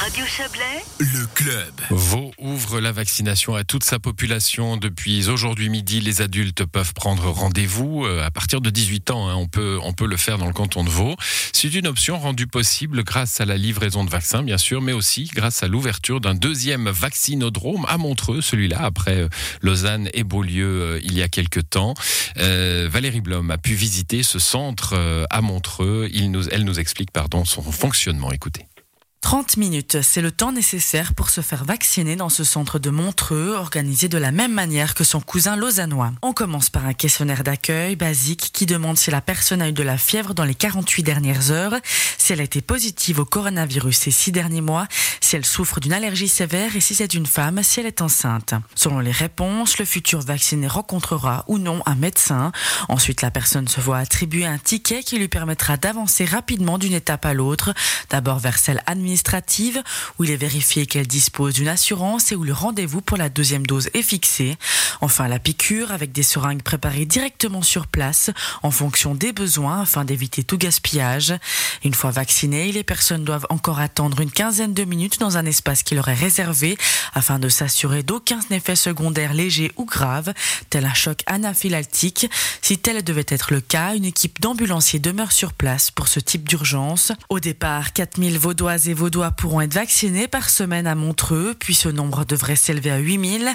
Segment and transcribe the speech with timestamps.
[0.00, 1.74] Radio Chablais, Le club.
[1.90, 4.78] Vaud ouvre la vaccination à toute sa population.
[4.78, 9.28] Depuis aujourd'hui midi, les adultes peuvent prendre rendez-vous euh, à partir de 18 ans.
[9.28, 9.34] hein.
[9.34, 11.16] On peut, on peut le faire dans le canton de Vaud.
[11.52, 15.30] C'est une option rendue possible grâce à la livraison de vaccins, bien sûr, mais aussi
[15.34, 19.28] grâce à l'ouverture d'un deuxième vaccinodrome à Montreux, celui-là après euh,
[19.60, 21.92] Lausanne et Beaulieu euh, il y a quelques temps.
[22.38, 26.08] Euh, Valérie Blom a pu visiter ce centre euh, à Montreux.
[26.14, 28.32] Il nous, elle nous explique pardon, son fonctionnement.
[28.32, 28.64] Écoutez.
[29.30, 33.54] 30 minutes, c'est le temps nécessaire pour se faire vacciner dans ce centre de Montreux,
[33.54, 36.10] organisé de la même manière que son cousin lausannois.
[36.20, 39.84] On commence par un questionnaire d'accueil basique qui demande si la personne a eu de
[39.84, 41.76] la fièvre dans les 48 dernières heures,
[42.18, 44.88] si elle a été positive au coronavirus ces six derniers mois,
[45.20, 48.54] si elle souffre d'une allergie sévère et si c'est une femme, si elle est enceinte.
[48.74, 52.50] Selon les réponses, le futur vacciné rencontrera ou non un médecin.
[52.88, 57.24] Ensuite, la personne se voit attribuer un ticket qui lui permettra d'avancer rapidement d'une étape
[57.24, 57.74] à l'autre,
[58.10, 59.19] d'abord vers celle administrative
[60.18, 63.66] où il est vérifié qu'elle dispose d'une assurance et où le rendez-vous pour la deuxième
[63.66, 64.56] dose est fixé.
[65.00, 68.30] Enfin, la piqûre avec des seringues préparées directement sur place
[68.62, 71.34] en fonction des besoins afin d'éviter tout gaspillage.
[71.84, 75.82] Une fois vaccinées, les personnes doivent encore attendre une quinzaine de minutes dans un espace
[75.82, 76.76] qui leur est réservé
[77.14, 80.32] afin de s'assurer d'aucun effet secondaire léger ou grave,
[80.70, 82.28] tel un choc anaphylactique.
[82.62, 86.48] Si tel devait être le cas, une équipe d'ambulanciers demeure sur place pour ce type
[86.48, 87.12] d'urgence.
[87.28, 91.88] Au départ, 4000 Vaudoises et Vaudois pourront être vaccinés par semaine à Montreux, puis ce
[91.88, 93.48] nombre devrait s'élever à 8000.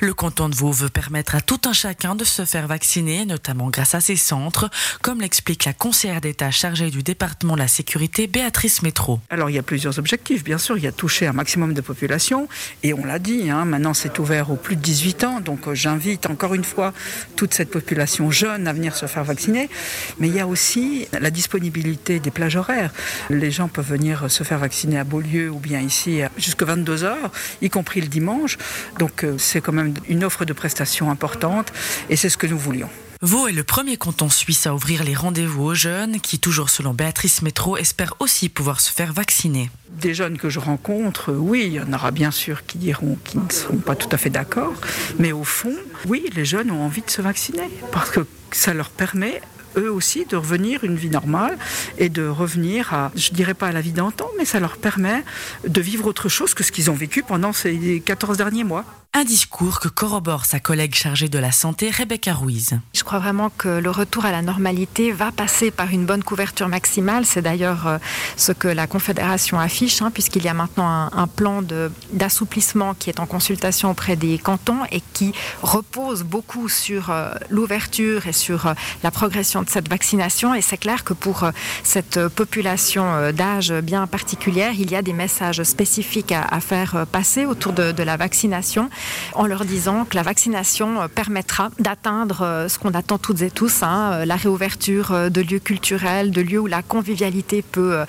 [0.00, 3.70] Le canton de Vaud veut permettre à tout un chacun de se faire vacciner, notamment
[3.70, 4.68] grâce à ces centres,
[5.02, 9.20] comme l'explique la conseillère d'État chargée du département de la sécurité, Béatrice Métro.
[9.30, 11.80] Alors il y a plusieurs objectifs, bien sûr, il y a toucher un maximum de
[11.80, 12.48] population,
[12.82, 15.74] et on l'a dit, hein, maintenant c'est ouvert aux plus de 18 ans, donc euh,
[15.74, 16.92] j'invite encore une fois
[17.36, 19.70] toute cette population jeune à venir se faire vacciner,
[20.18, 22.92] mais il y a aussi la disponibilité des plages horaires.
[23.30, 27.30] Les gens peuvent venir se faire vacciner à Beaulieu ou bien ici jusqu'à 22 heures,
[27.62, 28.58] y compris le dimanche,
[28.98, 31.72] donc euh, c'est quand même une offre de prestations importante,
[32.10, 32.90] et c'est ce que nous voulions.
[33.20, 36.94] Vaud est le premier canton suisse à ouvrir les rendez-vous aux jeunes qui, toujours selon
[36.94, 39.70] Béatrice Métro, espèrent aussi pouvoir se faire vacciner.
[39.90, 43.42] Des jeunes que je rencontre, oui, il y en aura bien sûr qui diront qu'ils
[43.42, 44.74] ne seront pas tout à fait d'accord,
[45.18, 45.74] mais au fond,
[46.06, 49.42] oui, les jeunes ont envie de se vacciner parce que ça leur permet
[49.78, 51.56] eux aussi de revenir une vie normale
[51.98, 55.24] et de revenir à, je dirais pas à la vie d'antan, mais ça leur permet
[55.66, 58.84] de vivre autre chose que ce qu'ils ont vécu pendant ces 14 derniers mois.
[59.14, 62.78] Un discours que corrobore sa collègue chargée de la santé, Rebecca Ruiz.
[62.92, 66.68] Je crois vraiment que le retour à la normalité va passer par une bonne couverture
[66.68, 67.24] maximale.
[67.24, 67.98] C'est d'ailleurs euh,
[68.36, 71.62] ce que la Confédération affiche, hein, puisqu'il y a maintenant un, plan
[72.12, 75.32] d'assouplissement qui est en consultation auprès des cantons et qui
[75.62, 80.54] repose beaucoup sur euh, l'ouverture et sur euh, la progression de cette vaccination.
[80.54, 81.44] Et c'est clair que pour
[81.82, 87.72] cette population d'âge bien particulière, il y a des messages spécifiques à, faire passer autour
[87.72, 88.90] de la vaccination
[89.34, 93.50] en leur disant que la vaccination euh, permettra d'atteindre euh, ce qu'on attend toutes et
[93.50, 98.04] tous, hein, euh, la réouverture de lieux culturels, de lieux où la convivialité peut,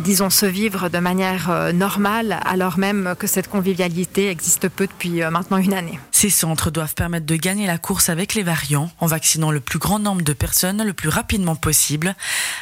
[0.00, 5.56] disons, se vivre de manière normale, alors même que cette convivialité existe peu depuis maintenant
[5.58, 5.98] une année.
[6.16, 9.78] Ces centres doivent permettre de gagner la course avec les variants en vaccinant le plus
[9.78, 12.16] grand nombre de personnes le plus rapidement possible.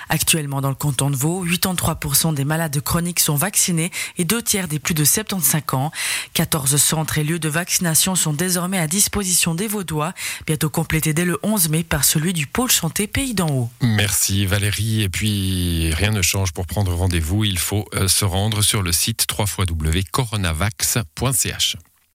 [0.09, 4.67] Actuellement, dans le canton de Vaud, 83% des malades chroniques sont vaccinés et deux tiers
[4.67, 5.93] des plus de 75 ans.
[6.33, 10.15] 14 centres et lieux de vaccination sont désormais à disposition des Vaudois,
[10.49, 13.71] bientôt complétés dès le 11 mai par celui du pôle santé Pays d'en Haut.
[13.83, 15.03] Merci Valérie.
[15.03, 17.45] Et puis, rien ne change pour prendre rendez-vous.
[17.45, 21.77] Il faut euh, se rendre sur le site www.coronavax.ch.